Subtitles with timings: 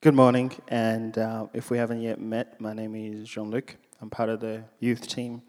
[0.00, 3.76] Good morning, and uh, if we haven't yet met, my name is Jean Luc.
[4.02, 5.42] I'm part of the youth team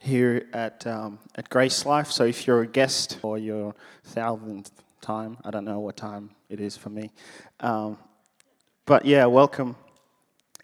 [0.00, 2.10] here at um, at Grace Life.
[2.10, 4.70] So if you're a guest or your thousandth
[5.06, 7.12] time, I don't know what time it is for me,
[7.60, 7.96] um,
[8.86, 9.76] but yeah, welcome.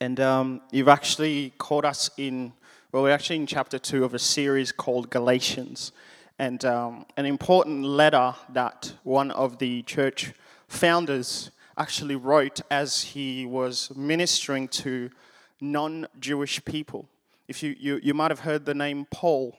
[0.01, 2.52] And um, you've actually caught us in
[2.91, 5.93] well, we're actually in chapter two of a series called Galatians,
[6.41, 10.33] and um, an important letter that one of the church
[10.66, 15.09] founders actually wrote as he was ministering to
[15.61, 17.09] non Jewish people.
[17.47, 19.57] If you, you, you might have heard the name Paul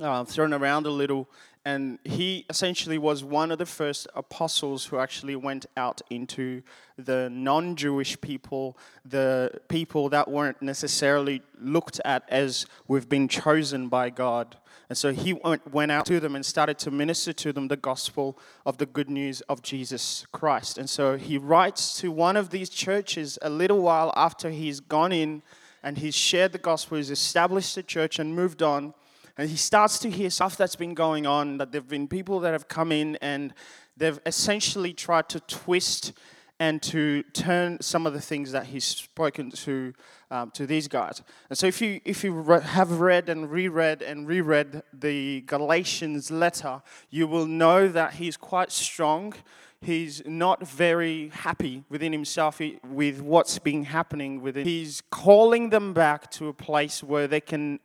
[0.00, 1.28] uh, thrown around a little,
[1.68, 6.62] and he essentially was one of the first apostles who actually went out into
[6.96, 13.88] the non Jewish people, the people that weren't necessarily looked at as we've been chosen
[13.88, 14.56] by God.
[14.88, 18.38] And so he went out to them and started to minister to them the gospel
[18.64, 20.78] of the good news of Jesus Christ.
[20.78, 25.12] And so he writes to one of these churches a little while after he's gone
[25.12, 25.42] in
[25.82, 28.94] and he's shared the gospel, he's established the church and moved on.
[29.38, 32.40] And he starts to hear stuff that's been going on, that there have been people
[32.40, 33.54] that have come in and
[33.96, 36.12] they've essentially tried to twist
[36.60, 39.92] and to turn some of the things that he's spoken to
[40.30, 41.22] um, to these guys.
[41.48, 46.30] And so, if you if you re- have read and reread and reread the Galatians
[46.30, 49.34] letter, you will know that he's quite strong.
[49.80, 54.64] He's not very happy within himself with what's been happening within.
[54.64, 57.78] He's calling them back to a place where they can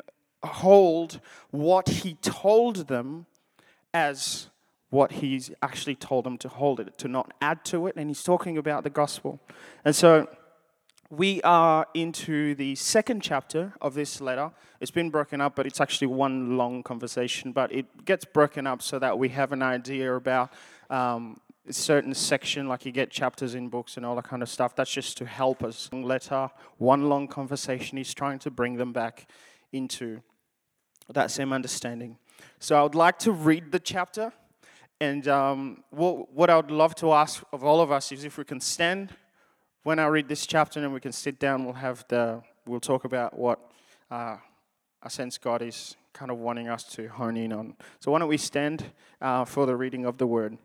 [0.44, 1.20] hold
[1.52, 3.26] what he told them
[3.94, 4.50] as
[4.90, 7.96] what he's actually told them to hold it, to not add to it.
[7.96, 9.40] And he's talking about the gospel.
[9.84, 10.28] And so
[11.10, 14.52] we are into the second chapter of this letter.
[14.80, 17.52] It's been broken up, but it's actually one long conversation.
[17.52, 20.54] But it gets broken up so that we have an idea about
[20.90, 24.50] um, a certain section, like you get chapters in books and all that kind of
[24.50, 24.76] stuff.
[24.76, 25.90] That's just to help us.
[25.92, 27.98] Letter, one long conversation.
[27.98, 29.28] He's trying to bring them back
[29.72, 30.22] into
[31.10, 32.18] that same understanding.
[32.60, 34.32] So I would like to read the chapter
[35.04, 38.38] and um, what, what I would love to ask of all of us is if
[38.38, 39.14] we can stand
[39.84, 43.04] when I read this chapter and we can sit down, we'll have the, we'll talk
[43.04, 43.60] about what
[44.10, 44.38] uh,
[45.02, 47.76] I sense God is kind of wanting us to hone in on.
[48.00, 48.86] So why don't we stand
[49.22, 50.58] uh, for the reading of the word?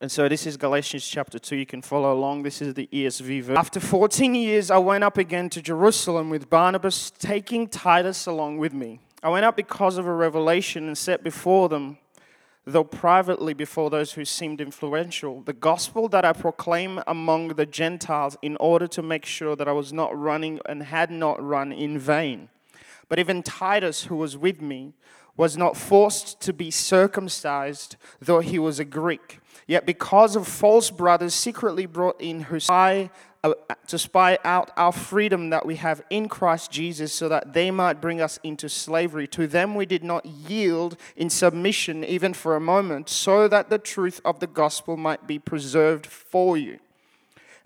[0.00, 1.54] And so this is Galatians chapter 2.
[1.54, 2.42] You can follow along.
[2.42, 3.56] This is the ESV version.
[3.56, 8.74] After 14 years, I went up again to Jerusalem with Barnabas, taking Titus along with
[8.74, 8.98] me.
[9.24, 11.98] I went up because of a revelation and set before them
[12.66, 18.36] though privately before those who seemed influential, the gospel that I proclaim among the Gentiles
[18.42, 21.98] in order to make sure that I was not running and had not run in
[21.98, 22.48] vain.
[23.08, 24.94] But even Titus, who was with me,
[25.36, 29.40] was not forced to be circumcised, though he was a Greek.
[29.66, 33.08] Yet because of false brothers secretly brought in who uh,
[33.44, 33.52] Uh,
[33.86, 38.00] to spy out our freedom that we have in Christ Jesus so that they might
[38.00, 39.26] bring us into slavery.
[39.28, 43.76] To them we did not yield in submission even for a moment, so that the
[43.76, 46.78] truth of the gospel might be preserved for you.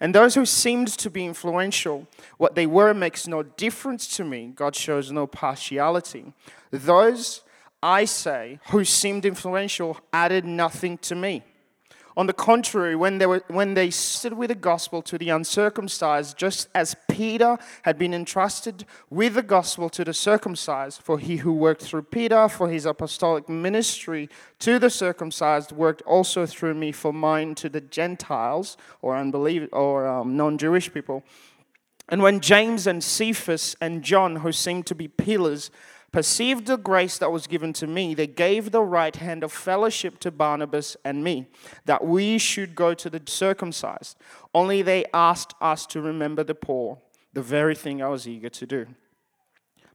[0.00, 4.52] And those who seemed to be influential, what they were makes no difference to me.
[4.56, 6.32] God shows no partiality.
[6.72, 7.42] Those,
[7.80, 11.44] I say, who seemed influential added nothing to me.
[12.16, 16.36] On the contrary, when they, were, when they stood with the gospel to the uncircumcised,
[16.36, 21.52] just as Peter had been entrusted with the gospel to the circumcised, for he who
[21.52, 27.12] worked through Peter for his apostolic ministry to the circumcised worked also through me for
[27.12, 31.22] mine to the Gentiles or unbelievers or um, non-Jewish people.
[32.08, 35.70] And when James and Cephas and John, who seemed to be pillars,
[36.12, 40.18] perceived the grace that was given to me, they gave the right hand of fellowship
[40.20, 41.46] to Barnabas and me,
[41.84, 44.16] that we should go to the circumcised.
[44.54, 46.98] Only they asked us to remember the poor,
[47.32, 48.86] the very thing I was eager to do.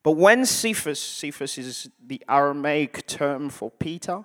[0.04, 4.24] But when Cephas, Cephas is the Aramaic term for Peter,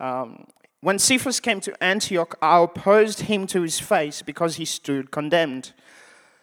[0.00, 0.46] um,
[0.80, 5.72] when Cephas came to Antioch, I opposed him to his face because he stood condemned.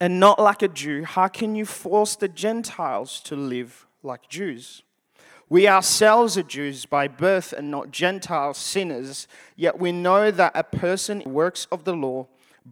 [0.00, 4.82] and not like a Jew, how can you force the Gentiles to live like Jews?
[5.50, 10.64] We ourselves are Jews by birth and not Gentile sinners, yet we know that a
[10.64, 12.28] person works of the law,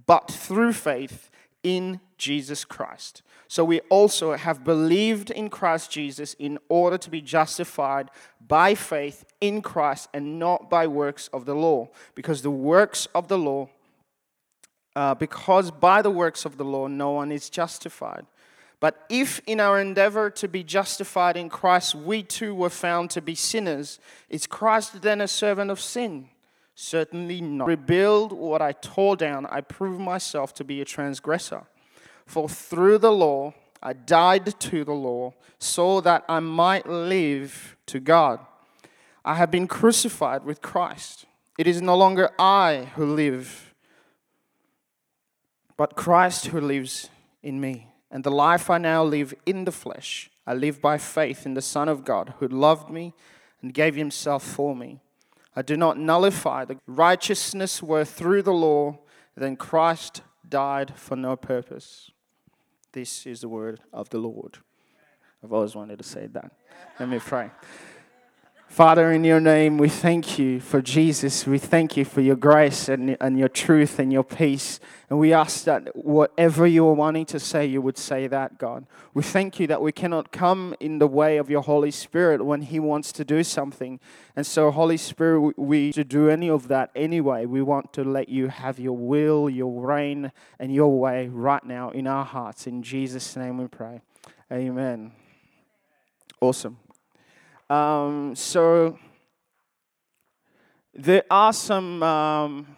[0.07, 1.31] but through faith
[1.63, 3.23] in Jesus Christ.
[3.49, 8.11] So we also have believed in Christ Jesus in order to be justified
[8.47, 13.29] by faith in Christ and not by works of the law, because the works of
[13.29, 13.71] the law
[14.99, 18.27] uh, because by the works of the law no one is justified.
[18.81, 23.23] But if in our endeavor to be justified in Christ we too were found to
[23.23, 26.31] be sinners, is Christ then a servant of sin?
[26.75, 27.69] Certainly not.
[27.69, 31.63] Rebuild what I tore down, I prove myself to be a transgressor.
[32.27, 38.01] For through the law I died to the law, so that I might live to
[38.01, 38.41] God.
[39.25, 41.27] I have been crucified with Christ.
[41.57, 43.68] It is no longer I who live
[45.79, 47.09] but Christ who lives
[47.43, 47.87] in me.
[48.11, 51.63] And the life I now live in the flesh, I live by faith in the
[51.63, 53.15] Son of God who loved me
[53.63, 55.01] and gave himself for me.
[55.55, 58.99] I do not nullify the righteousness were through the law,
[59.37, 62.11] then Christ died for no purpose.
[62.93, 64.59] This is the word of the Lord.
[65.45, 66.51] I've always wanted to say that.
[66.99, 67.51] Let me pray.
[68.69, 71.47] Father, in your name, we thank you for Jesus.
[71.47, 74.79] We thank you for your grace and, and your truth and your peace.
[75.09, 78.87] And we ask that whatever you are wanting to say, you would say that, God.
[79.15, 82.61] We thank you that we cannot come in the way of your Holy Spirit when
[82.61, 84.01] He wants to do something.
[84.37, 87.47] And so, Holy Spirit, we to do any of that anyway.
[87.47, 91.91] We want to let you have your will, your reign, and your way right now
[91.91, 92.67] in our hearts.
[92.67, 94.03] In Jesus' name we pray.
[94.53, 95.13] Amen.
[96.41, 96.77] Awesome.
[97.71, 98.99] Um, so
[100.95, 102.77] there are some um,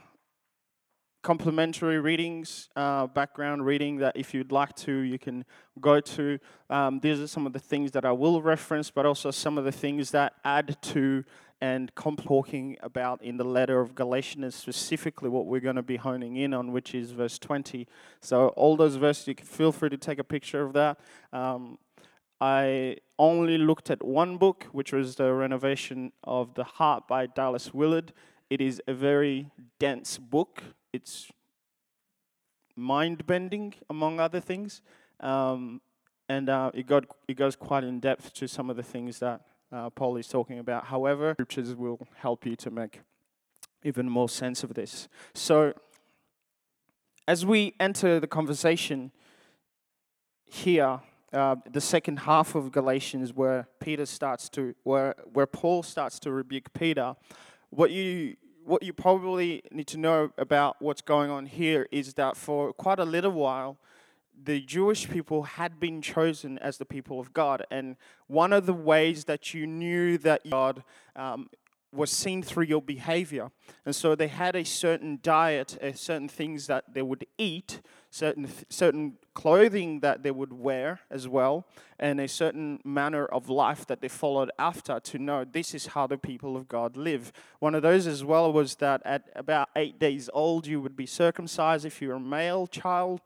[1.22, 5.44] complementary readings, uh, background reading that if you'd like to, you can
[5.80, 6.38] go to.
[6.68, 9.64] Um, these are some of the things that I will reference, but also some of
[9.64, 11.24] the things that add to
[11.60, 15.96] and comp talking about in the letter of Galatians, specifically what we're going to be
[15.96, 17.86] honing in on, which is verse 20.
[18.20, 20.98] So all those verses, you can feel free to take a picture of that.
[21.32, 21.78] Um,
[22.40, 27.74] I only looked at one book, which was The Renovation of the Heart by Dallas
[27.74, 28.14] Willard.
[28.48, 30.62] It is a very dense book.
[30.90, 31.30] It's
[32.74, 34.80] mind bending, among other things.
[35.20, 35.82] Um,
[36.30, 39.42] and uh, it, got, it goes quite in depth to some of the things that
[39.70, 40.86] uh, Paul is talking about.
[40.86, 43.02] However, scriptures will help you to make
[43.84, 45.08] even more sense of this.
[45.34, 45.74] So,
[47.28, 49.12] as we enter the conversation
[50.46, 51.00] here,
[51.32, 56.32] uh, the second half of Galatians, where Peter starts to, where where Paul starts to
[56.32, 57.14] rebuke Peter,
[57.70, 62.36] what you what you probably need to know about what's going on here is that
[62.36, 63.78] for quite a little while,
[64.42, 67.96] the Jewish people had been chosen as the people of God, and
[68.26, 70.82] one of the ways that you knew that God
[71.16, 71.48] um,
[71.92, 73.50] was seen through your behavior.
[73.84, 77.80] And so they had a certain diet, a certain things that they would eat,
[78.10, 81.66] certain certain clothing that they would wear as well,
[81.98, 86.06] and a certain manner of life that they followed after to know this is how
[86.06, 87.32] the people of God live.
[87.60, 91.06] One of those as well was that at about 8 days old you would be
[91.06, 93.20] circumcised if you're a male child.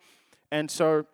[0.50, 1.06] And so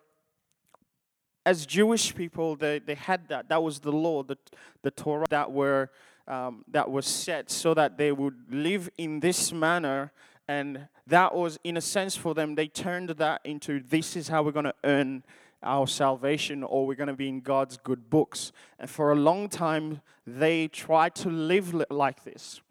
[1.45, 3.49] as Jewish people, they, they had that.
[3.49, 4.37] That was the law, the,
[4.83, 5.89] the Torah that were
[6.27, 10.11] um, that was set so that they would live in this manner.
[10.47, 14.43] And that was, in a sense, for them, they turned that into this is how
[14.43, 15.23] we're going to earn
[15.61, 18.51] our salvation or we're going to be in God's good books.
[18.79, 22.61] And for a long time, they tried to live like this.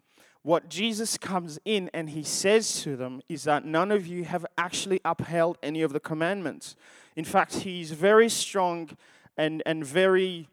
[0.41, 4.45] What Jesus comes in and he says to them is that none of you have
[4.57, 6.75] actually upheld any of the commandments.
[7.15, 8.89] In fact, he's very strong
[9.37, 10.49] and, and very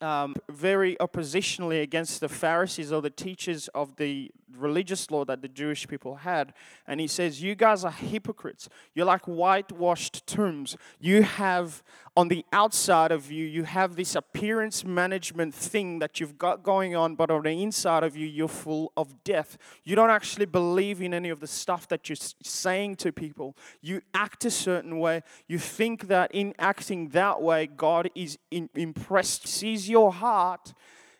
[0.00, 5.48] um, very oppositionally against the Pharisees or the teachers of the religious law that the
[5.48, 6.52] Jewish people had.
[6.86, 8.68] And he says, You guys are hypocrites.
[8.94, 10.76] You're like whitewashed tombs.
[11.00, 11.82] You have,
[12.16, 16.94] on the outside of you, you have this appearance management thing that you've got going
[16.94, 19.58] on, but on the inside of you, you're full of death.
[19.84, 23.56] You don't actually believe in any of the stuff that you're saying to people.
[23.80, 25.22] You act a certain way.
[25.48, 30.72] You think that in acting that way, God is in, impressed, sees your heart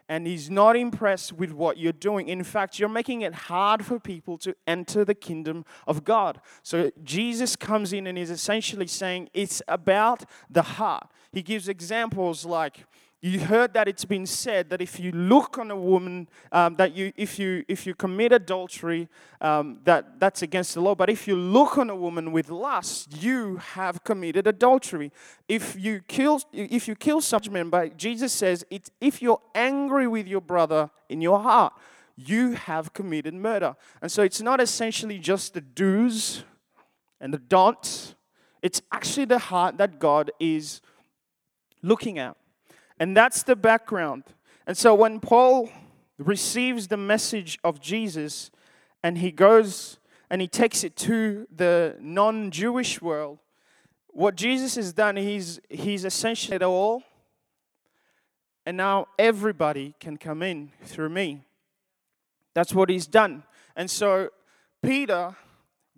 [0.08, 2.28] and he's not impressed with what you're doing.
[2.28, 6.40] In fact, you're making it hard for people to enter the kingdom of God.
[6.62, 11.08] So Jesus comes in and is essentially saying it's about the heart.
[11.32, 12.86] He gives examples like
[13.22, 16.94] You heard that it's been said that if you look on a woman, um, that
[16.94, 19.08] you, if you, if you commit adultery,
[19.40, 20.94] um, that that's against the law.
[20.94, 25.12] But if you look on a woman with lust, you have committed adultery.
[25.48, 30.26] If you kill, if you kill someone, but Jesus says, it's if you're angry with
[30.26, 31.72] your brother in your heart,
[32.16, 33.76] you have committed murder.
[34.02, 36.44] And so it's not essentially just the do's
[37.20, 38.14] and the don'ts.
[38.62, 40.80] It's actually the heart that God is
[41.82, 42.36] looking at.
[42.98, 44.24] And that's the background.
[44.66, 45.70] And so when Paul
[46.18, 48.50] receives the message of Jesus
[49.02, 49.98] and he goes
[50.30, 53.38] and he takes it to the non Jewish world,
[54.08, 57.02] what Jesus has done, he's, he's essentially it all.
[58.64, 61.42] And now everybody can come in through me.
[62.54, 63.44] That's what he's done.
[63.76, 64.30] And so
[64.82, 65.36] Peter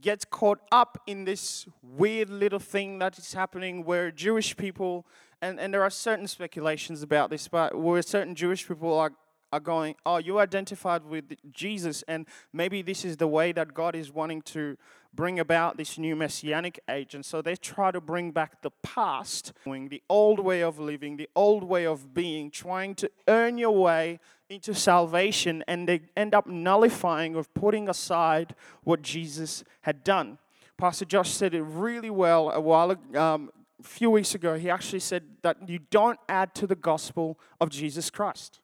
[0.00, 5.06] gets caught up in this weird little thing that is happening where Jewish people
[5.40, 9.12] and, and there are certain speculations about this, but where certain Jewish people are,
[9.52, 13.94] are going, oh, you identified with Jesus, and maybe this is the way that God
[13.94, 14.76] is wanting to
[15.14, 17.14] bring about this new messianic age.
[17.14, 21.28] And so they try to bring back the past, the old way of living, the
[21.34, 26.46] old way of being, trying to earn your way into salvation, and they end up
[26.46, 28.54] nullifying or putting aside
[28.84, 30.38] what Jesus had done.
[30.76, 35.00] Pastor Josh said it really well a while um, a few weeks ago, he actually
[35.00, 38.60] said that you don't add to the gospel of Jesus Christ.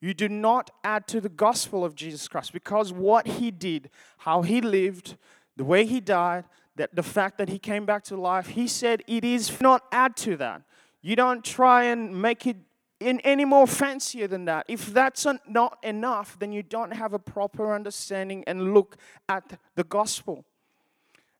[0.00, 4.42] You do not add to the gospel of Jesus Christ because what he did, how
[4.42, 5.16] he lived,
[5.56, 6.44] the way he died,
[6.76, 10.16] that the fact that he came back to life, he said it is not add
[10.16, 10.62] to that.
[11.02, 12.56] You don't try and make it
[13.00, 14.66] in any more fancier than that.
[14.68, 18.96] If that's not enough, then you don't have a proper understanding and look
[19.28, 20.44] at the gospel.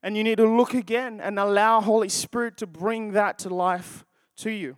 [0.03, 4.05] And you need to look again and allow Holy Spirit to bring that to life
[4.39, 4.77] to you.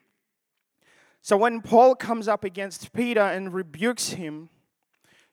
[1.21, 4.49] So when Paul comes up against Peter and rebukes him,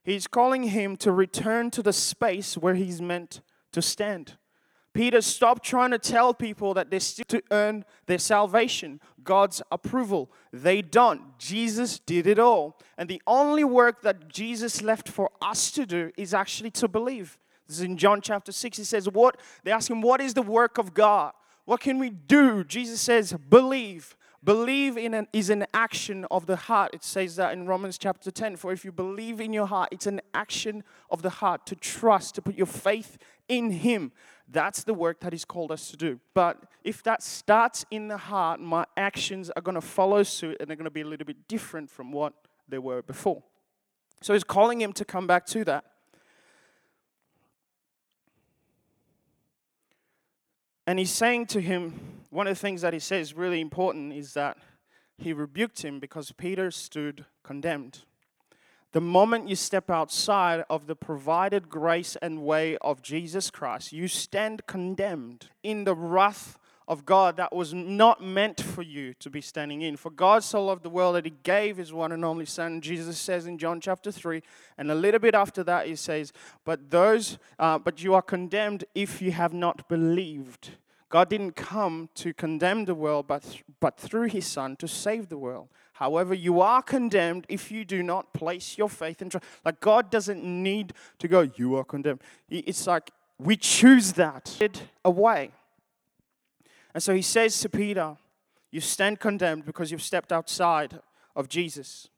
[0.04, 3.42] he's calling him to return to the space where he's meant
[3.72, 4.38] to stand.
[4.94, 10.32] Peter, stop trying to tell people that they're still to earn their salvation, God's approval.
[10.52, 11.38] They don't.
[11.38, 12.78] Jesus did it all.
[12.98, 17.38] And the only work that Jesus left for us to do is actually to believe.
[17.70, 18.78] This is in John chapter 6.
[18.78, 19.40] He says, What?
[19.64, 21.34] They ask him, What is the work of God?
[21.66, 22.64] What can we do?
[22.64, 24.18] Jesus says, Believe.
[24.44, 26.92] Believe in an, is an action of the heart.
[26.94, 28.56] It says that in Romans chapter 10.
[28.56, 32.36] For if you believe in your heart, it's an action of the heart to trust,
[32.36, 34.14] to put your faith in Him.
[34.48, 36.20] That's the work that He's called us to do.
[36.34, 40.70] But if that starts in the heart, my actions are going to follow suit and
[40.70, 42.34] they're going to be a little bit different from what
[42.68, 43.44] they were before.
[44.22, 45.84] So He's calling Him to come back to that.
[50.90, 52.00] And he's saying to him,
[52.32, 54.58] one of the things that he says really important is that
[55.20, 58.06] he rebuked him because Peter stood condemned.
[58.94, 64.08] The moment you step outside of the provided grace and way of Jesus Christ, you
[64.08, 66.58] stand condemned in the wrath
[66.90, 69.96] of God that was not meant for you to be standing in.
[69.96, 72.82] For God so loved the world that he gave his one and only Son.
[72.82, 74.42] Jesus says in John chapter 3,
[74.76, 76.34] and a little bit after that, he says,
[76.66, 80.72] But those, uh, but you are condemned if you have not believed.
[81.10, 85.30] God didn't come to condemn the world, but, th- but through his Son to save
[85.30, 85.70] the world.
[85.94, 89.46] However, you are condemned if you do not place your faith in trust.
[89.64, 92.22] Like, God doesn't need to go, You are condemned.
[92.50, 94.60] It's like we choose that
[95.06, 95.52] away.
[96.94, 98.18] And so he says to Peter,
[98.72, 101.00] You stand condemned because you've stepped outside
[101.36, 102.10] of Jesus.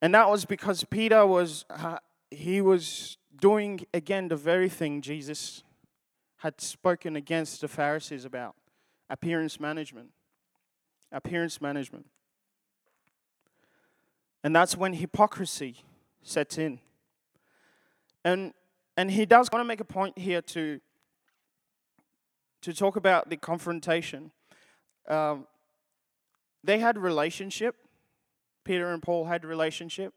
[0.00, 1.98] And that was because Peter was, uh,
[2.30, 5.62] he was doing again the very thing Jesus
[6.38, 8.54] had spoken against the Pharisees about
[9.10, 10.10] appearance management.
[11.10, 12.06] Appearance management.
[14.44, 15.82] And that's when hypocrisy
[16.22, 16.78] sets in.
[18.24, 18.52] And,
[18.96, 20.80] and he does want to make a point here to
[22.62, 24.32] to talk about the confrontation.
[25.08, 25.46] Um,
[26.64, 27.76] they had relationship.
[28.64, 30.12] Peter and Paul had relationship.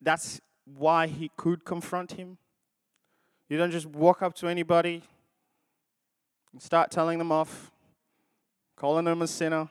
[0.00, 2.38] That's why he could confront him.
[3.48, 5.02] You don't just walk up to anybody
[6.52, 7.70] and start telling them off,
[8.76, 9.68] calling them a sinner,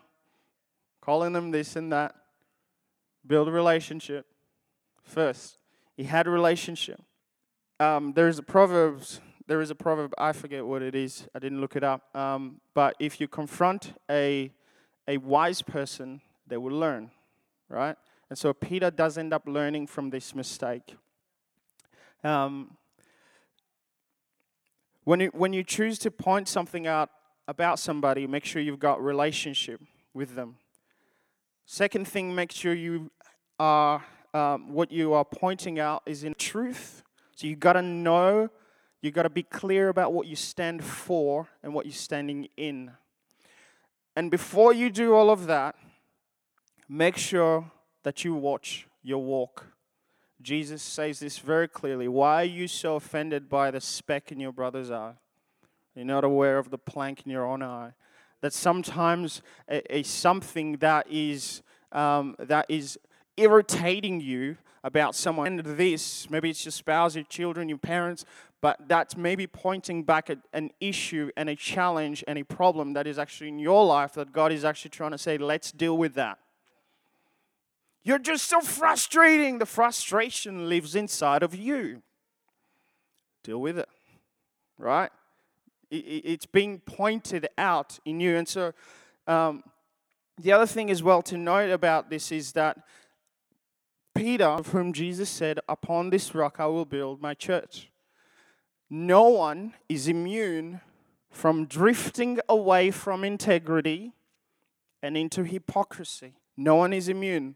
[1.01, 2.15] calling them this and that.
[3.25, 4.25] Build a relationship
[5.01, 5.57] first.
[5.95, 7.01] He had a relationship.
[7.79, 11.61] Um, there's a Proverbs there is a proverb, I forget what it is, I didn't
[11.61, 12.15] look it up.
[12.15, 14.51] Um, but if you confront a,
[15.07, 17.11] a wise person, they will learn,
[17.69, 17.95] right?
[18.29, 20.95] And so Peter does end up learning from this mistake.
[22.23, 22.77] Um,
[25.03, 27.09] when, you, when you choose to point something out
[27.47, 29.81] about somebody, make sure you've got relationship
[30.13, 30.55] with them.
[31.65, 33.11] Second thing, make sure you
[33.59, 37.03] are um, what you are pointing out is in truth.
[37.35, 38.49] So you've got to know,
[39.03, 42.91] you got to be clear about what you stand for and what you're standing in.
[44.15, 45.75] And before you do all of that,
[46.87, 47.69] make sure
[48.03, 49.67] that you watch your walk.
[50.41, 52.07] Jesus says this very clearly.
[52.07, 55.15] Why are you so offended by the speck in your brother's eye?
[55.95, 57.91] You're not aware of the plank in your own eye.
[58.39, 62.97] That sometimes a, a something that is um, that is
[63.35, 68.25] irritating you about someone and this maybe it's your spouse your children your parents
[68.63, 73.05] but that's maybe pointing back at an issue and a challenge and a problem that
[73.05, 76.13] is actually in your life that god is actually trying to say let's deal with
[76.13, 76.39] that.
[78.05, 79.59] You're just so frustrating.
[79.59, 82.01] The frustration lives inside of you.
[83.43, 83.89] Deal with it
[84.77, 85.11] right?
[85.91, 88.35] It's being pointed out in you.
[88.35, 88.73] And so
[89.27, 89.63] um,
[90.41, 92.79] the other thing as well to note about this is that
[94.15, 97.89] Peter, of whom Jesus said, Upon this rock I will build my church.
[98.89, 100.81] No one is immune
[101.29, 104.13] from drifting away from integrity
[105.01, 106.35] and into hypocrisy.
[106.55, 107.55] No one is immune.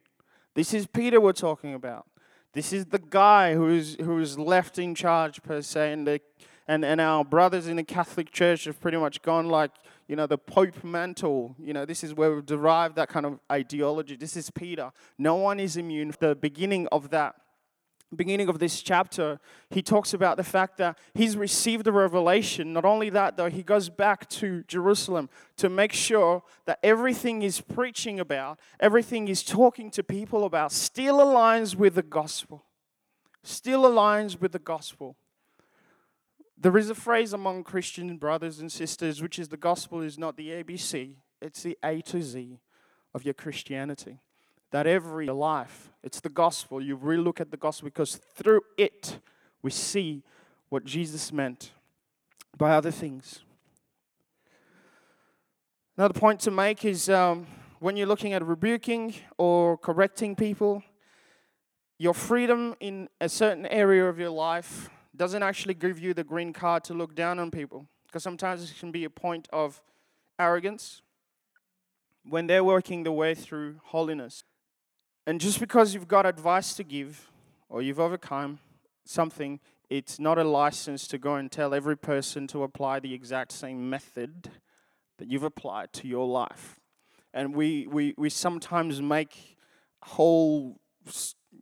[0.56, 2.08] This is Peter we're talking about.
[2.54, 6.20] This is the guy who's, who's left in charge, per se, and, the,
[6.68, 9.72] and, and our brothers in the Catholic Church have pretty much gone like,
[10.08, 11.56] you know, the Pope mantle.
[11.60, 14.16] You know, this is where we've derived that kind of ideology.
[14.16, 14.92] This is Peter.
[15.20, 16.14] No one is immune.
[16.20, 17.36] The beginning of that,
[18.16, 22.72] beginning of this chapter, he talks about the fact that he's received a revelation.
[22.74, 27.60] Not only that, though, he goes back to Jerusalem to make sure that everything he's
[27.60, 32.64] preaching about, everything he's talking to people about, still aligns with the gospel.
[33.44, 35.18] Still aligns with the gospel.
[36.58, 40.38] There is a phrase among Christian brothers and sisters, which is the gospel is not
[40.38, 42.60] the ABC, it's the A to Z
[43.14, 44.20] of your Christianity.
[44.72, 46.82] That every life, it's the gospel.
[46.82, 49.20] You really look at the gospel because through it
[49.62, 50.24] we see
[50.70, 51.72] what Jesus meant
[52.58, 53.40] by other things.
[55.98, 57.48] Another point to make is um,
[57.80, 60.84] when you're looking at rebuking or correcting people,
[61.98, 66.54] your freedom in a certain area of your life doesn't actually give you the green
[66.54, 67.88] card to look down on people.
[68.06, 69.82] Because sometimes it can be a point of
[70.38, 71.02] arrogance
[72.24, 74.44] when they're working their way through holiness.
[75.28, 77.30] And just because you've got advice to give
[77.68, 78.60] or you've overcome
[79.06, 79.60] something,
[79.90, 83.90] it's not a license to go and tell every person to apply the exact same
[83.90, 84.50] method
[85.20, 86.80] that you've applied to your life.
[87.34, 89.58] And we, we, we sometimes make
[90.02, 90.80] whole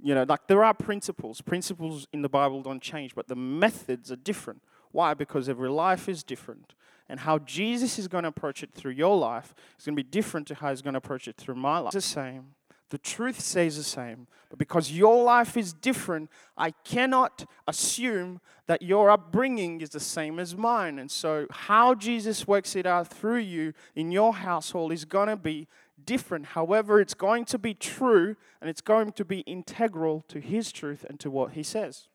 [0.03, 1.41] you know, like there are principles.
[1.41, 4.61] Principles in the Bible don't change, but the methods are different.
[4.91, 5.13] Why?
[5.13, 6.73] Because every life is different.
[7.07, 10.09] And how Jesus is going to approach it through your life is going to be
[10.09, 11.95] different to how he's going to approach it through my life.
[11.95, 12.54] It's the same.
[12.89, 14.27] The truth stays the same.
[14.49, 20.39] But because your life is different, I cannot assume that your upbringing is the same
[20.39, 20.99] as mine.
[20.99, 25.35] And so, how Jesus works it out through you in your household is going to
[25.35, 25.67] be
[26.03, 26.47] different.
[26.47, 31.05] However, it's going to be true and it's going to be integral to His truth
[31.09, 32.07] and to what He says.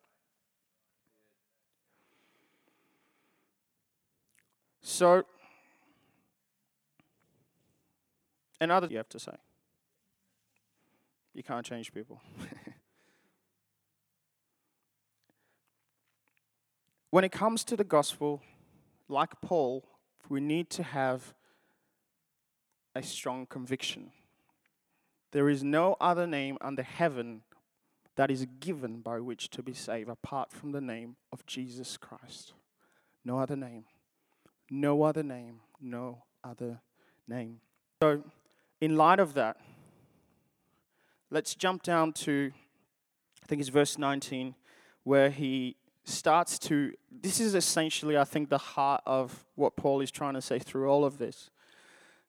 [4.83, 5.25] So,
[8.61, 9.37] another you have to say.
[11.41, 12.21] You can't change people.
[17.11, 18.43] when it comes to the gospel,
[19.09, 19.83] like Paul,
[20.29, 21.33] we need to have
[22.95, 24.11] a strong conviction.
[25.33, 27.41] There is no other name under heaven
[28.17, 32.53] that is given by which to be saved apart from the name of Jesus Christ.
[33.25, 33.87] No other name.
[34.71, 35.61] No other name.
[35.81, 36.83] No other
[37.27, 37.63] name.
[38.03, 38.25] So,
[38.79, 39.57] in light of that,
[41.31, 42.53] let's jump down to,
[43.43, 44.55] I think it's verse 19,
[45.05, 46.93] where he starts to.
[47.11, 50.89] This is essentially, I think, the heart of what Paul is trying to say through
[50.89, 51.51] all of this.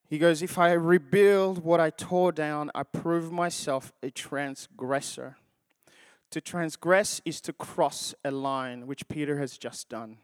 [0.08, 5.38] He goes, If I rebuild what I tore down, I prove myself a transgressor.
[6.32, 10.18] To transgress is to cross a line, which Peter has just done.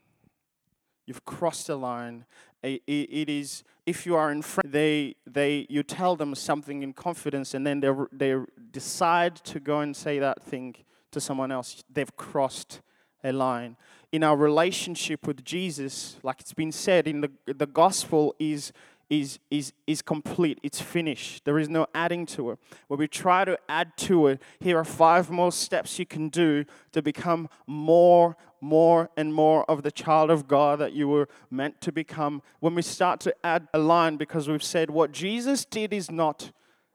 [1.05, 2.25] You've crossed a line.
[2.63, 7.53] It is if you are in front, they they you tell them something in confidence,
[7.53, 8.35] and then they they
[8.71, 10.75] decide to go and say that thing
[11.11, 11.83] to someone else.
[11.89, 12.81] They've crossed
[13.23, 13.77] a line.
[14.11, 18.73] In our relationship with Jesus, like it's been said in the the gospel, is
[19.09, 20.59] is, is, is complete.
[20.63, 21.45] It's finished.
[21.45, 22.59] There is no adding to it.
[22.87, 26.65] When we try to add to it, here are five more steps you can do
[26.91, 31.79] to become more, more, and more of the child of God that you were meant
[31.81, 32.41] to become.
[32.59, 36.51] When we start to add a line because we've said what Jesus did is not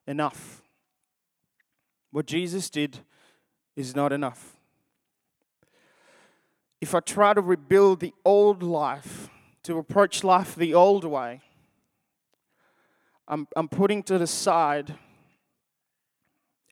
[0.07, 0.63] enough.
[2.11, 2.99] What Jesus did
[3.75, 4.57] is not enough.
[6.81, 9.31] If I try to rebuild the old life,
[9.63, 11.41] to approach life the old way,
[13.33, 14.95] I'm, I'm putting to the side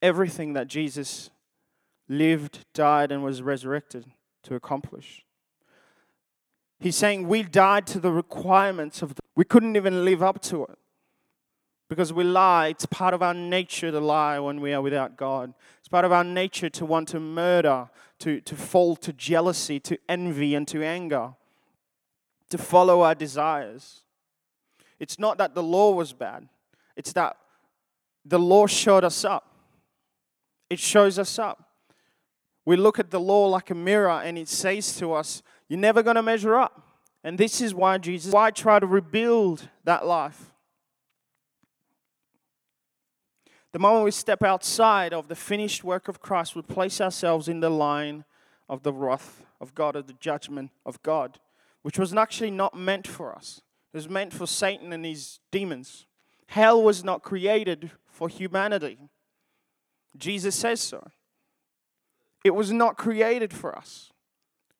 [0.02, 1.30] everything that Jesus
[2.06, 4.04] lived, died, and was resurrected
[4.42, 5.24] to accomplish.
[6.78, 10.64] He's saying we died to the requirements of, the, we couldn't even live up to
[10.64, 10.76] it.
[11.88, 15.54] Because we lie, it's part of our nature to lie when we are without God.
[15.78, 19.96] It's part of our nature to want to murder, to, to fall to jealousy, to
[20.10, 21.32] envy, and to anger,
[22.50, 24.02] to follow our desires.
[25.00, 26.48] It's not that the law was bad,
[26.94, 27.36] it's that
[28.24, 29.46] the law showed us up.
[30.68, 31.70] It shows us up.
[32.64, 36.02] We look at the law like a mirror and it says to us, You're never
[36.02, 36.86] going to measure up.
[37.24, 40.52] And this is why Jesus, why try to rebuild that life?
[43.72, 47.60] The moment we step outside of the finished work of Christ, we place ourselves in
[47.60, 48.24] the line
[48.68, 51.38] of the wrath of God, of the judgment of God,
[51.82, 53.62] which was actually not meant for us.
[53.92, 56.06] It was meant for Satan and his demons.
[56.46, 58.98] Hell was not created for humanity.
[60.16, 61.10] Jesus says so.
[62.44, 64.12] It was not created for us,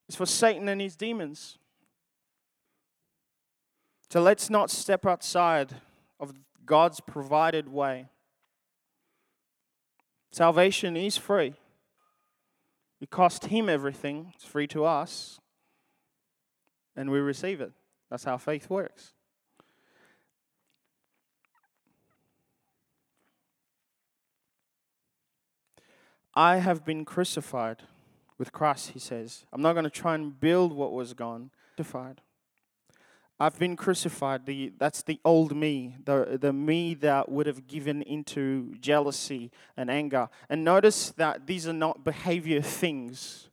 [0.08, 1.58] it's for Satan and his demons.
[4.10, 5.76] So let's not step outside
[6.18, 6.32] of
[6.66, 8.08] God's provided way.
[10.32, 11.54] Salvation is free.
[13.00, 15.38] It cost him everything, it's free to us,
[16.96, 17.72] and we receive it.
[18.10, 19.12] That's how faith works.
[26.34, 27.82] I have been crucified
[28.38, 29.44] with Christ, he says.
[29.52, 31.50] I'm not going to try and build what was gone.
[31.76, 32.20] Crucified.
[33.38, 34.46] I've been crucified.
[34.46, 39.90] The, that's the old me, the, the me that would have given into jealousy and
[39.90, 40.28] anger.
[40.48, 43.49] And notice that these are not behavior things.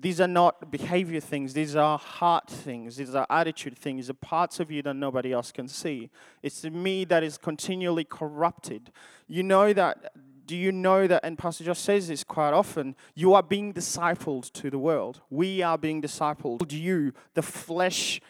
[0.00, 1.52] These are not behavior things.
[1.52, 2.96] These are heart things.
[2.96, 4.06] These are attitude things.
[4.06, 6.10] the parts of you that nobody else can see.
[6.42, 8.92] It's the me that is continually corrupted.
[9.28, 10.12] You know that
[10.46, 14.50] do you know that, and Pastor Josh says this quite often, you are being discipled
[14.54, 15.20] to the world.
[15.30, 16.72] We are being discipled.
[16.72, 18.20] You, the flesh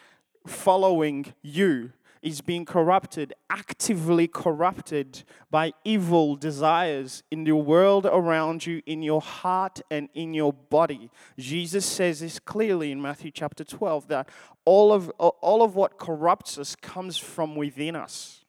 [0.45, 8.81] following you is being corrupted, actively corrupted by evil desires in the world around you,
[8.85, 11.09] in your heart, and in your body.
[11.37, 14.29] Jesus says this clearly in Matthew chapter 12 that
[14.65, 18.45] all of, all of what corrupts us comes from within us,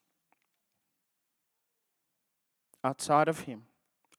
[2.85, 3.63] outside of Him.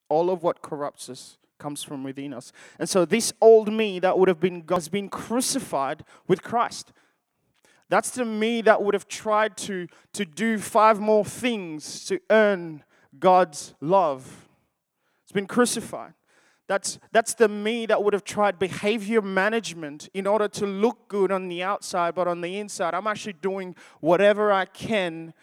[0.10, 2.52] All of what corrupts us comes from within us.
[2.78, 6.92] And so, this old me that would have been God has been crucified with Christ.
[7.90, 12.84] That's the me that would have tried to, to do five more things to earn
[13.20, 14.48] God's love.
[15.24, 16.14] It's been crucified.
[16.68, 21.32] That's, that's the me that would have tried behavior management in order to look good
[21.32, 25.34] on the outside, but on the inside, I'm actually doing whatever I can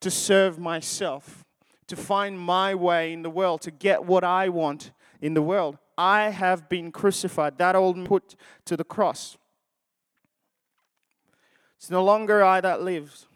[0.00, 1.44] to serve myself,
[1.86, 5.76] to find my way in the world, to get what I want in the world.
[5.98, 7.58] I have been crucified.
[7.58, 8.34] That old put
[8.64, 9.36] to the cross.
[11.80, 13.26] It's no longer I that lives.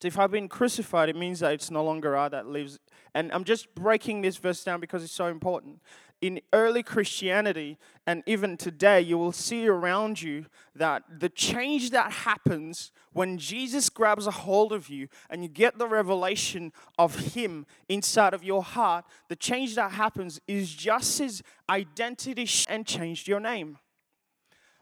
[0.00, 2.78] So if I've been crucified, it means that it's no longer I that lives.
[3.16, 5.80] And I'm just breaking this verse down because it's so important.
[6.20, 12.12] In early Christianity, and even today, you will see around you that the change that
[12.12, 17.66] happens when Jesus grabs a hold of you and you get the revelation of Him
[17.88, 23.40] inside of your heart, the change that happens is just His identity and changed your
[23.40, 23.78] name.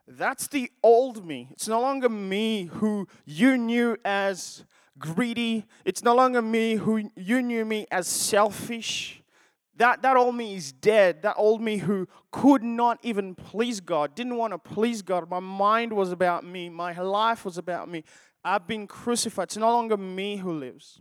[0.07, 1.49] That's the old me.
[1.53, 4.65] It's no longer me who you knew as
[4.99, 5.65] greedy.
[5.85, 9.23] It's no longer me who you knew me as selfish.
[9.77, 11.23] That, that old me is dead.
[11.23, 15.29] That old me who could not even please God, didn't want to please God.
[15.29, 16.69] My mind was about me.
[16.69, 18.05] My life was about me.
[18.45, 19.45] I've been crucified.
[19.45, 21.01] It's no longer me who lives.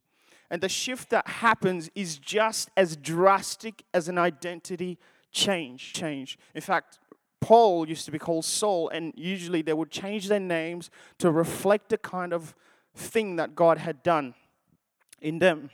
[0.50, 4.98] And the shift that happens is just as drastic as an identity
[5.32, 5.94] change.
[5.94, 6.38] Change.
[6.56, 7.00] In fact,
[7.44, 11.90] Paul used to be called Saul, and usually they would change their names to reflect
[11.90, 12.56] the kind of
[12.96, 14.34] thing that God had done
[15.20, 15.70] in them.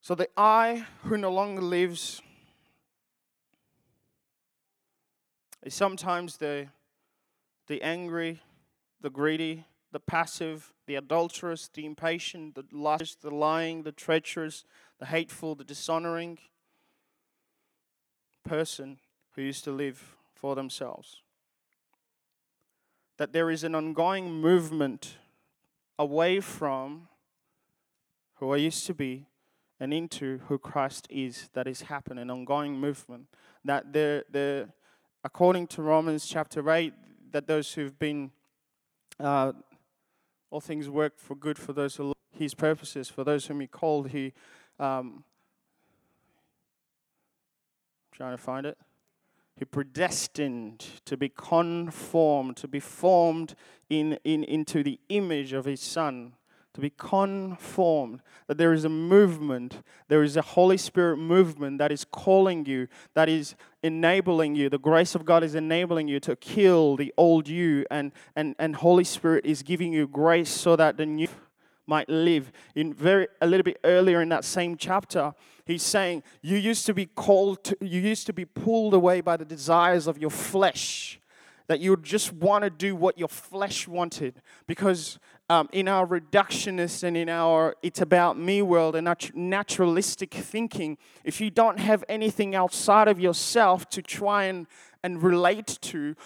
[0.00, 2.22] So the I who no longer lives
[5.62, 6.68] is sometimes the,
[7.66, 8.40] the angry,
[9.02, 14.64] the greedy, the passive, the adulterous, the impatient, the lust, the lying, the treacherous,
[14.98, 16.38] the hateful, the dishonoring
[18.44, 18.98] person
[19.34, 21.22] who used to live for themselves.
[23.18, 25.16] That there is an ongoing movement
[25.98, 27.08] away from
[28.36, 29.26] who I used to be
[29.80, 33.26] and into who Christ is that is happening, an ongoing movement.
[33.64, 34.68] That the the
[35.24, 36.94] according to Romans chapter eight,
[37.32, 38.30] that those who've been
[39.18, 39.52] uh,
[40.50, 43.66] all things work for good for those who love his purposes, for those whom he
[43.66, 44.32] called, he
[44.78, 45.24] um,
[48.12, 48.78] trying to find it.
[49.56, 53.54] He predestined to be conformed, to be formed
[53.88, 56.34] in, in, into the image of his son,
[56.74, 58.20] to be conformed.
[58.48, 62.88] That there is a movement, there is a Holy Spirit movement that is calling you,
[63.14, 64.68] that is enabling you.
[64.68, 68.76] The grace of God is enabling you to kill the old you, and, and, and
[68.76, 71.28] Holy Spirit is giving you grace so that the new
[71.86, 72.52] might live.
[72.74, 76.94] In very a little bit earlier in that same chapter, he's saying you used to
[76.94, 81.20] be called to, you used to be pulled away by the desires of your flesh
[81.68, 85.18] that you just want to do what your flesh wanted because
[85.48, 90.96] um, in our reductionist and in our it's about me world and our naturalistic thinking
[91.24, 94.66] if you don't have anything outside of yourself to try and
[95.06, 96.16] and relate to,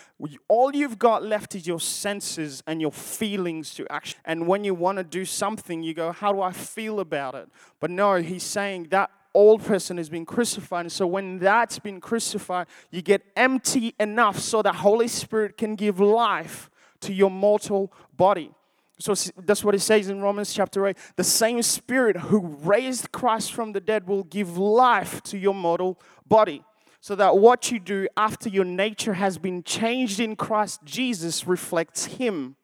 [0.49, 4.19] all you've got left is your senses and your feelings to action.
[4.25, 7.49] And when you want to do something, you go, How do I feel about it?
[7.79, 10.87] But no, he's saying that old person has been crucified.
[10.87, 15.77] And so when that's been crucified, you get empty enough so the Holy Spirit can
[15.77, 18.51] give life to your mortal body.
[18.99, 20.97] So that's what it says in Romans chapter 8.
[21.17, 26.01] The same Spirit who raised Christ from the dead will give life to your mortal
[26.27, 26.65] body
[27.01, 32.05] so that what you do after your nature has been changed in Christ Jesus reflects
[32.05, 32.57] Him.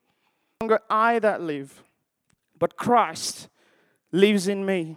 [0.61, 1.83] No longer I that live,
[2.59, 3.49] but Christ
[4.13, 4.97] lives in me.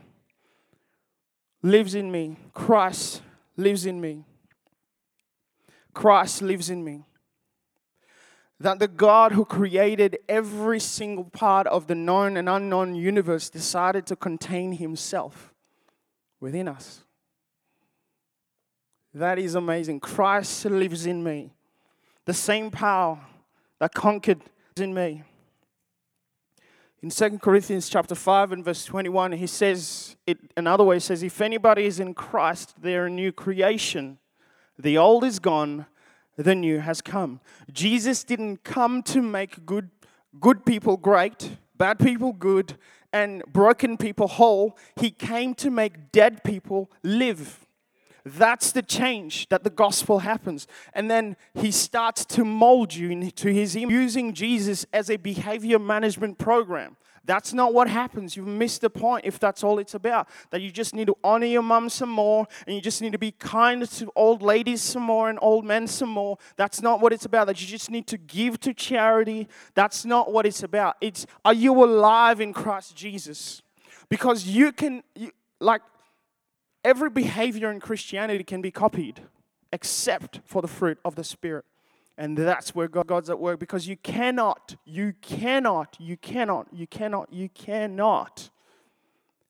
[1.61, 2.37] Lives in me.
[2.53, 3.21] Christ
[3.55, 4.25] lives in me.
[5.93, 7.05] Christ lives in me.
[8.59, 14.05] That the God who created every single part of the known and unknown universe decided
[14.07, 15.53] to contain Himself
[16.41, 17.03] within us.
[19.13, 19.99] That is amazing.
[19.99, 21.51] Christ lives in me.
[22.25, 23.19] The same power
[23.79, 24.41] that conquered
[24.77, 25.23] in me.
[27.01, 31.23] In 2 Corinthians chapter 5 and verse 21, he says, it another way, he says,
[31.23, 34.17] if anybody is in Christ, they're a new creation.
[34.77, 35.85] The old is gone,
[36.35, 37.39] the new has come.
[37.71, 39.89] Jesus didn't come to make good,
[40.41, 42.75] good people great, bad people good,
[43.13, 44.77] and broken people whole.
[44.97, 47.65] He came to make dead people live.
[48.25, 50.67] That's the change that the gospel happens.
[50.93, 55.79] And then he starts to mold you into his image, using Jesus as a behavior
[55.79, 56.97] management program.
[57.25, 58.35] That's not what happens.
[58.35, 60.27] You've missed the point if that's all it's about.
[60.49, 63.19] That you just need to honor your mum some more and you just need to
[63.19, 66.39] be kind to old ladies some more and old men some more.
[66.55, 67.45] That's not what it's about.
[67.45, 69.47] That you just need to give to charity.
[69.75, 70.95] That's not what it's about.
[71.01, 73.61] It's are you alive in Christ Jesus?
[74.09, 75.29] Because you can, you,
[75.59, 75.81] like,
[76.83, 79.21] Every behavior in Christianity can be copied
[79.71, 81.65] except for the fruit of the Spirit.
[82.17, 87.31] And that's where God's at work because you cannot, you cannot, you cannot, you cannot,
[87.31, 88.49] you cannot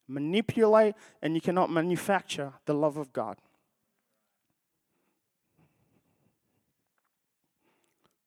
[0.08, 3.38] manipulate and you cannot manufacture the love of God.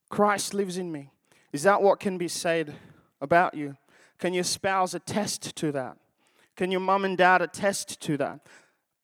[0.08, 1.10] Christ lives in me.
[1.52, 2.74] Is that what can be said
[3.20, 3.76] about you?
[4.18, 5.96] Can your spouse attest to that?
[6.56, 8.40] Can your mom and dad attest to that?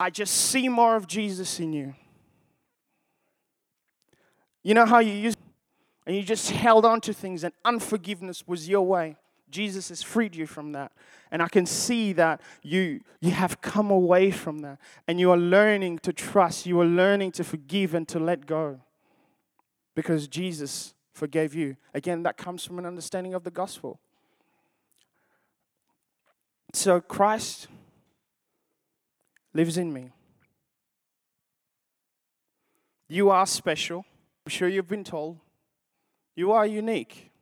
[0.00, 1.94] I just see more of Jesus in you.
[4.62, 5.38] You know how you used
[6.06, 9.16] and you just held on to things and unforgiveness was your way.
[9.50, 10.92] Jesus has freed you from that.
[11.30, 14.78] And I can see that you, you have come away from that.
[15.06, 16.66] And you are learning to trust.
[16.66, 18.80] You are learning to forgive and to let go.
[19.94, 21.76] Because Jesus forgave you.
[21.92, 24.00] Again, that comes from an understanding of the gospel.
[26.72, 27.68] So Christ
[29.58, 30.08] lives in me.
[33.08, 34.04] You are special.
[34.46, 35.40] I'm sure you've been told.
[36.36, 37.32] You are unique.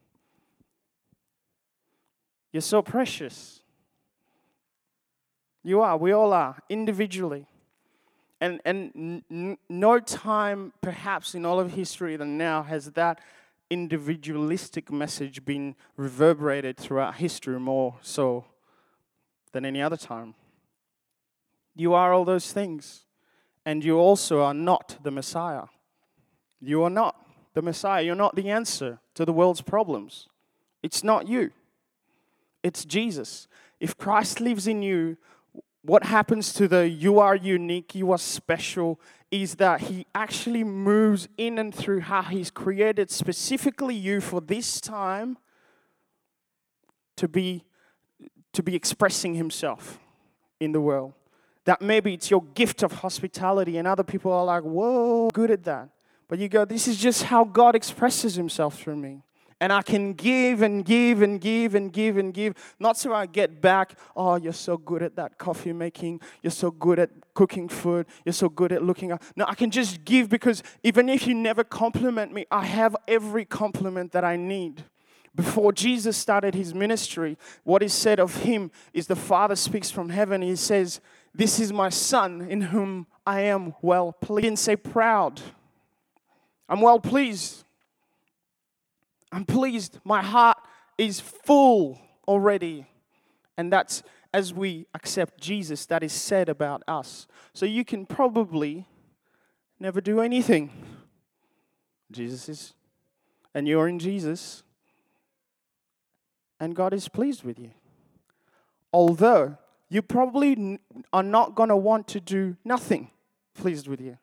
[2.52, 3.60] You're so precious.
[5.62, 5.98] You are.
[5.98, 7.44] We all are, individually.
[8.40, 13.20] And, and n- no time, perhaps in all of history than now, has that
[13.68, 18.46] individualistic message been reverberated throughout history more so
[19.52, 20.34] than any other time.
[21.76, 23.04] You are all those things.
[23.64, 25.64] And you also are not the Messiah.
[26.60, 27.16] You are not
[27.54, 28.02] the Messiah.
[28.02, 30.28] You're not the answer to the world's problems.
[30.82, 31.50] It's not you,
[32.62, 33.48] it's Jesus.
[33.78, 35.18] If Christ lives in you,
[35.82, 41.28] what happens to the you are unique, you are special, is that He actually moves
[41.36, 45.38] in and through how He's created specifically you for this time
[47.16, 47.64] to be
[48.52, 49.98] to be expressing himself
[50.60, 51.12] in the world.
[51.66, 55.64] That maybe it's your gift of hospitality, and other people are like, whoa, good at
[55.64, 55.90] that.
[56.28, 59.22] But you go, this is just how God expresses himself through me.
[59.60, 62.54] And I can give and give and give and give and give.
[62.78, 66.20] Not so I get back, oh, you're so good at that coffee making.
[66.42, 68.06] You're so good at cooking food.
[68.24, 69.22] You're so good at looking up.
[69.34, 73.46] No, I can just give because even if you never compliment me, I have every
[73.46, 74.84] compliment that I need.
[75.36, 80.08] Before Jesus started his ministry, what is said of him is the Father speaks from
[80.08, 80.40] heaven.
[80.40, 81.00] He says,
[81.34, 84.48] This is my Son in whom I am well pleased.
[84.48, 85.42] He say proud.
[86.70, 87.64] I'm well pleased.
[89.30, 89.98] I'm pleased.
[90.04, 90.56] My heart
[90.96, 92.86] is full already.
[93.58, 97.26] And that's as we accept Jesus, that is said about us.
[97.52, 98.86] So you can probably
[99.78, 100.70] never do anything.
[102.10, 102.74] Jesus is,
[103.54, 104.62] and you're in Jesus,
[106.60, 107.70] and God is pleased with you.
[108.92, 110.78] Although you probably
[111.12, 113.10] are not going to want to do nothing
[113.54, 114.18] pleased with you.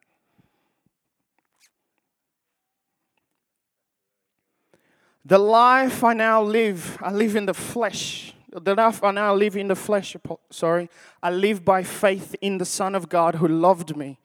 [5.26, 8.34] The life I now live, I live in the flesh.
[8.52, 10.16] The life I now live in the flesh,
[10.52, 10.90] sorry,
[11.24, 14.20] I live by faith in the Son of God who loved me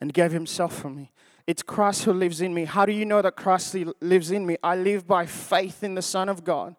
[0.00, 1.10] and gave himself for me.
[1.46, 2.64] It's Christ who lives in me.
[2.64, 4.56] How do you know that Christ lives in me?
[4.62, 6.76] I live by faith in the Son of God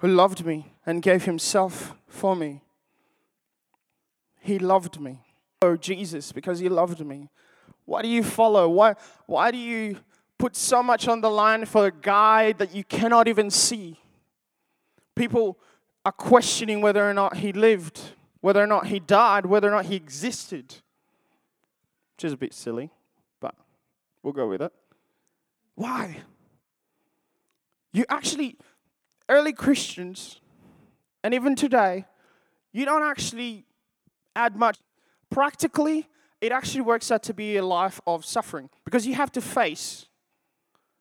[0.00, 2.60] who loved me and gave himself for me.
[4.40, 5.20] He loved me.
[5.62, 7.28] Oh, Jesus, because he loved me.
[7.84, 8.68] Why do you follow?
[8.68, 8.94] Why,
[9.26, 9.96] why do you
[10.40, 14.00] put so much on the line for a guy that you cannot even see.
[15.14, 15.58] People
[16.04, 18.00] are questioning whether or not he lived,
[18.40, 20.76] whether or not he died, whether or not he existed.
[22.16, 22.90] Which is a bit silly,
[23.38, 23.54] but
[24.22, 24.72] we'll go with it.
[25.74, 26.16] Why?
[27.92, 28.56] You actually,
[29.30, 30.40] early Christians,
[31.24, 32.04] and even today,
[32.72, 33.64] you don't actually
[34.36, 34.78] add much.
[35.30, 36.08] Practically,
[36.40, 40.06] it actually works out to be a life of suffering because you have to face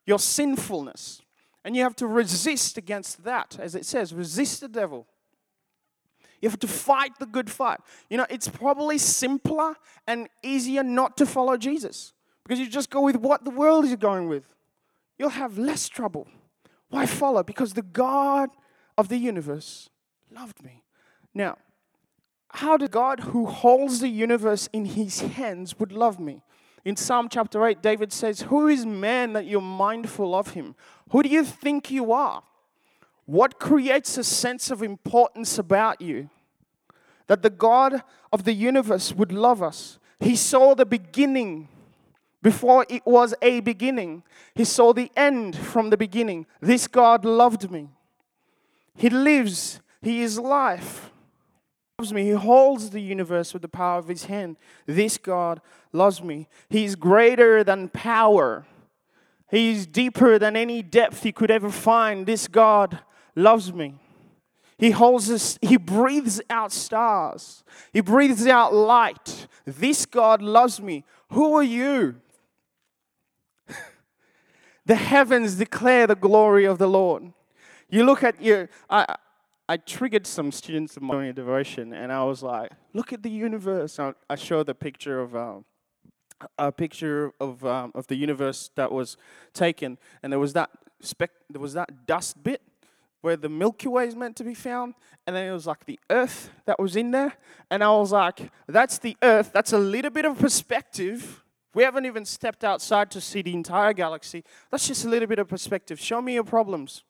[0.06, 1.22] your sinfulness.
[1.66, 5.06] And you have to resist against that, as it says, resist the devil.
[6.42, 7.80] You have to fight the good fight.
[8.10, 9.76] You know, it's probably simpler
[10.08, 12.14] and easier not to follow Jesus
[12.44, 14.56] because you just go with what the world is going with.
[15.18, 16.28] You'll have less trouble.
[16.90, 17.44] Why follow?
[17.44, 18.50] Because the God
[18.98, 19.90] of the universe
[20.32, 20.84] loved me.
[21.34, 21.58] Now,
[22.50, 26.42] how did God who holds the universe in his hands would love me?
[26.84, 30.76] In Psalm chapter 8, David says, Who is man that you're mindful of him?
[31.12, 32.44] Who do you think you are?
[33.26, 36.30] What creates a sense of importance about you?
[37.28, 38.02] That the God
[38.34, 40.00] of the universe would love us.
[40.20, 41.68] He saw the beginning
[42.42, 44.24] before it was a beginning.
[44.56, 46.46] He saw the end from the beginning.
[46.62, 47.90] This God loved me.
[48.96, 51.12] He lives, He is life
[51.98, 52.26] He loves me.
[52.26, 54.58] He holds the universe with the power of his hand.
[54.86, 56.48] This God loves me.
[56.70, 58.66] He is greater than power.
[59.50, 62.26] He is deeper than any depth he could ever find.
[62.26, 63.00] This God
[63.36, 63.96] loves me.
[64.78, 67.66] He holds us, he breathes out stars.
[67.92, 69.48] He breathes out light.
[69.66, 71.04] This God loves me.
[71.32, 72.16] Who are you?
[74.90, 77.32] The heavens declare the glory of the Lord.
[77.92, 79.06] You look at your, I,
[79.70, 84.00] I triggered some students in my devotion, and I was like, "Look at the universe."
[84.00, 85.66] I, I showed the picture of um,
[86.58, 89.16] a picture of um, of the universe that was
[89.54, 90.72] taken, and there was that
[91.02, 92.64] speck, there was that dust bit
[93.22, 94.96] where the Milky Way is meant to be found,
[95.28, 97.34] and then it was like the Earth that was in there,
[97.70, 99.52] and I was like, "That's the Earth.
[99.54, 103.94] That's a little bit of perspective." We haven't even stepped outside to see the entire
[103.94, 104.44] galaxy.
[104.72, 106.00] That's just a little bit of perspective.
[106.00, 107.04] Show me your problems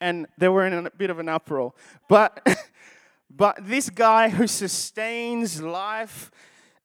[0.00, 1.72] and they were in a bit of an uproar.
[2.08, 2.46] But,
[3.30, 6.30] but this guy who sustains life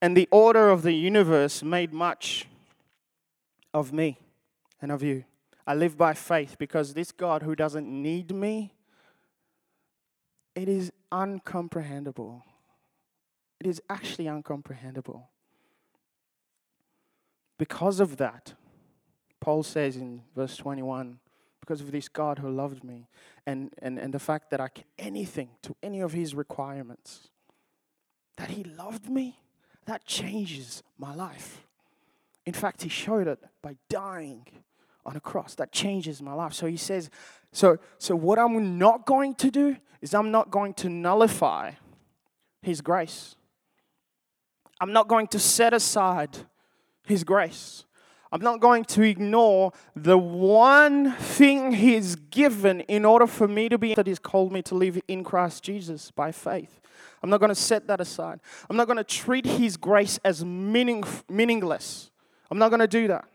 [0.01, 2.47] and the order of the universe made much
[3.73, 4.17] of me
[4.81, 5.23] and of you.
[5.65, 8.73] I live by faith because this God who doesn't need me,
[10.55, 12.41] it is uncomprehendable.
[13.59, 15.23] It is actually uncomprehendable.
[17.57, 18.53] Because of that,
[19.39, 21.19] Paul says in verse 21
[21.59, 23.07] because of this God who loved me
[23.45, 27.29] and, and, and the fact that I can anything to any of his requirements.
[28.35, 29.39] That he loved me,
[29.85, 31.65] that changes my life.
[32.45, 34.45] In fact, he showed it by dying
[35.05, 35.55] on a cross.
[35.55, 36.53] That changes my life.
[36.53, 37.09] So he says,
[37.53, 41.71] so, so what I'm not going to do is I'm not going to nullify
[42.61, 43.35] his grace.
[44.81, 46.39] I'm not going to set aside
[47.05, 47.85] his grace.
[48.33, 53.77] I'm not going to ignore the one thing He's given in order for me to
[53.77, 56.81] be that He's called me to live in Christ Jesus by faith.
[57.21, 58.39] I'm not going to set that aside.
[58.71, 62.09] I'm not going to treat His grace as meaning, meaningless.
[62.49, 63.25] I'm not going to do that.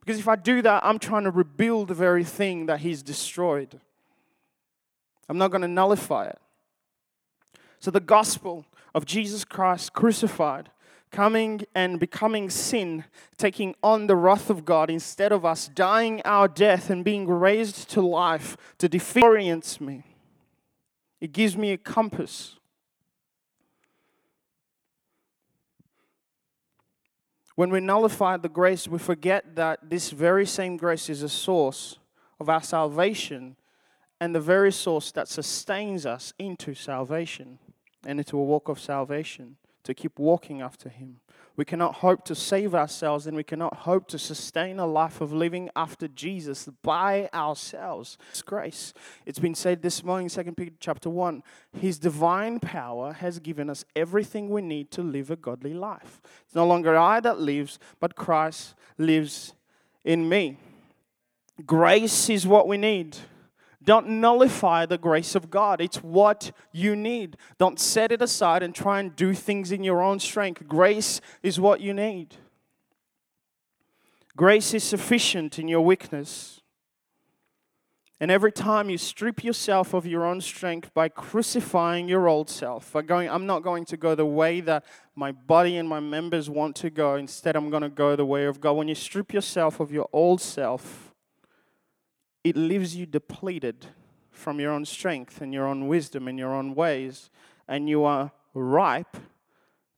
[0.00, 3.78] Because if I do that, I'm trying to rebuild the very thing that He's destroyed.
[5.28, 6.38] I'm not going to nullify it.
[7.80, 8.64] So, the gospel
[8.94, 10.70] of Jesus Christ crucified
[11.10, 13.04] coming and becoming sin,
[13.36, 17.90] taking on the wrath of God instead of us dying our death and being raised
[17.90, 20.04] to life to defeat me.
[21.20, 22.56] It gives me a compass.
[27.56, 31.98] When we nullify the grace, we forget that this very same grace is a source
[32.38, 33.56] of our salvation
[34.20, 37.58] and the very source that sustains us into salvation
[38.06, 39.56] and into a walk of salvation
[39.88, 41.16] to keep walking after Him.
[41.56, 45.32] We cannot hope to save ourselves and we cannot hope to sustain a life of
[45.32, 48.18] living after Jesus by ourselves.
[48.28, 48.92] It's grace.
[49.24, 51.42] It's been said this morning, 2 Peter chapter 1.
[51.80, 56.20] His divine power has given us everything we need to live a godly life.
[56.44, 59.54] It's no longer I that lives, but Christ lives
[60.04, 60.58] in me.
[61.64, 63.16] Grace is what we need.
[63.88, 65.80] Don't nullify the grace of God.
[65.80, 67.38] It's what you need.
[67.56, 70.68] Don't set it aside and try and do things in your own strength.
[70.68, 72.36] Grace is what you need.
[74.36, 76.60] Grace is sufficient in your weakness.
[78.20, 82.92] And every time you strip yourself of your own strength by crucifying your old self,
[82.92, 84.84] by going, I'm not going to go the way that
[85.16, 87.14] my body and my members want to go.
[87.14, 88.72] Instead, I'm going to go the way of God.
[88.72, 91.07] When you strip yourself of your old self,
[92.48, 93.86] it leaves you depleted
[94.30, 97.30] from your own strength and your own wisdom and your own ways,
[97.66, 99.16] and you are ripe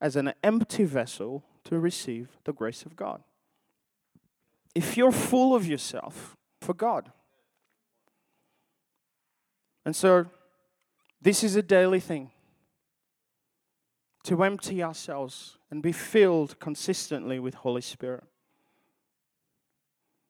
[0.01, 3.23] as an empty vessel to receive the grace of God.
[4.75, 7.11] If you're full of yourself for God.
[9.85, 10.27] And so,
[11.21, 12.31] this is a daily thing
[14.25, 18.25] to empty ourselves and be filled consistently with Holy Spirit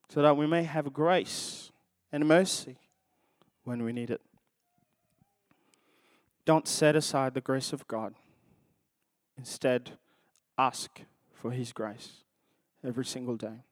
[0.08, 1.70] so that we may have grace
[2.12, 2.76] and mercy
[3.64, 4.20] when we need it.
[6.44, 8.14] Don't set aside the grace of God.
[9.38, 9.92] Instead,
[10.58, 11.02] ask
[11.32, 12.24] for His grace
[12.84, 13.64] every single day.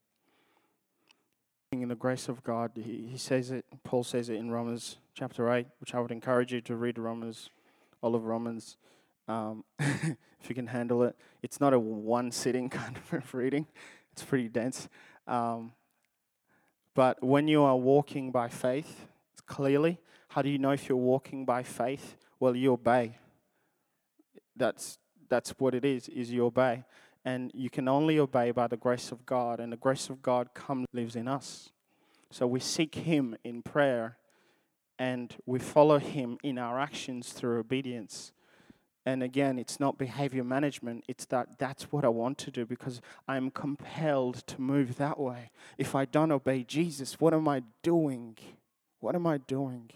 [1.72, 5.52] In the grace of God, he, he says it, Paul says it in Romans chapter
[5.52, 7.50] 8, which I would encourage you to read Romans,
[8.00, 8.78] all of Romans,
[9.26, 11.14] um, if you can handle it.
[11.42, 13.66] It's not a one sitting kind of reading,
[14.12, 14.88] it's pretty dense.
[15.26, 15.72] Um,
[16.98, 19.06] but when you are walking by faith,
[19.46, 22.16] clearly, how do you know if you're walking by faith?
[22.40, 23.18] Well, you obey.
[24.56, 26.82] That's that's what it is, is you obey.
[27.24, 30.54] And you can only obey by the grace of God, and the grace of God
[30.54, 31.70] comes lives in us.
[32.32, 34.16] So we seek him in prayer
[34.98, 38.32] and we follow him in our actions through obedience.
[39.08, 43.00] And again, it's not behavior management, it's that that's what I want to do because
[43.26, 45.50] I'm compelled to move that way.
[45.78, 48.36] If I don't obey Jesus, what am I doing?
[49.00, 49.90] What am I doing?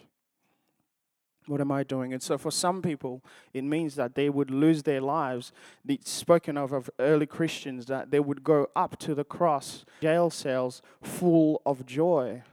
[1.47, 2.15] What am I doing?
[2.15, 5.53] And so, for some people, it means that they would lose their lives.
[5.87, 10.31] It's spoken of of early Christians that they would go up to the cross, jail
[10.31, 12.45] cells full of joy.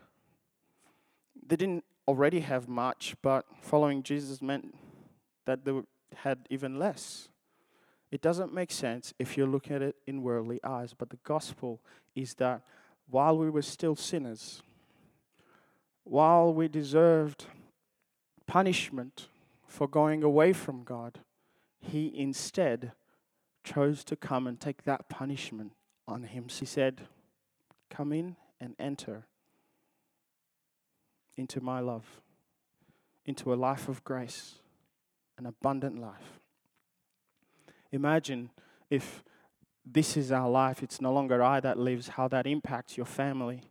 [1.48, 4.76] They didn't already have much, but following Jesus meant
[5.46, 5.86] that they would
[6.18, 7.30] had even less.
[8.12, 11.80] It doesn't make sense if you look at it in worldly eyes, but the gospel
[12.16, 12.62] is that
[13.10, 14.64] while we were still sinners,
[16.04, 17.46] while we deserved
[18.48, 19.28] punishment
[19.68, 21.20] for going away from God,
[21.80, 22.94] He instead
[23.64, 25.74] chose to come and take that punishment
[26.08, 26.46] on Him.
[26.50, 27.02] He said,
[27.92, 29.26] Come in and enter
[31.38, 32.22] into my love,
[33.26, 34.60] into a life of grace
[35.40, 36.40] an abundant life.
[37.92, 38.52] Imagine
[38.90, 39.24] if
[39.86, 43.64] this is our life, it's no longer I that lives, how that impacts your family,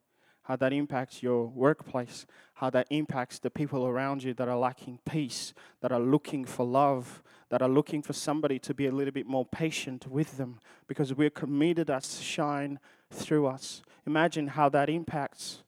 [0.43, 4.99] how that impacts your workplace, how that impacts the people around you that are lacking
[5.05, 9.13] peace, that are looking for love, that are looking for somebody to be a little
[9.13, 13.83] bit more patient with them because we're committed to shine through us.
[14.07, 15.63] Imagine how that impacts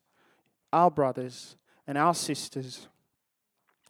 [0.73, 2.89] our brothers and our sisters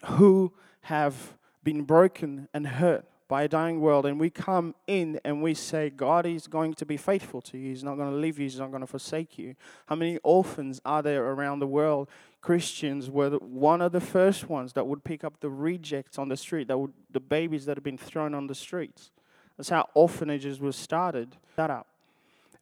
[0.04, 0.52] who
[0.82, 5.54] have been broken and hurt by a dying world, and we come in and we
[5.54, 7.68] say, God is going to be faithful to you.
[7.68, 8.42] He's not going to leave you.
[8.42, 9.54] He's not going to forsake you.
[9.86, 12.08] How many orphans are there around the world?
[12.40, 16.36] Christians were one of the first ones that would pick up the rejects on the
[16.36, 19.12] street, that would, the babies that have been thrown on the streets.
[19.56, 21.36] That's how orphanages were started.
[21.54, 21.86] That up.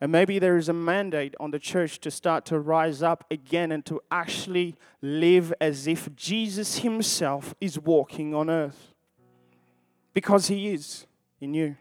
[0.01, 3.73] And maybe there is a mandate on the church to start to rise up again
[3.73, 8.95] and to actually live as if Jesus Himself is walking on earth.
[10.15, 11.07] Because He is
[11.41, 11.77] in you.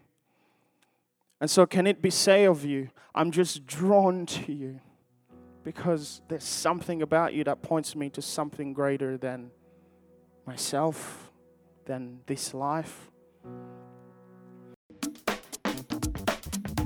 [1.40, 4.80] And so, can it be say of you, I'm just drawn to you
[5.64, 9.52] because there's something about you that points me to something greater than
[10.48, 11.32] myself,
[11.86, 13.12] than this life?